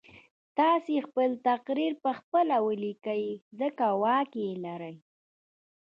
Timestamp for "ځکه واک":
3.59-4.31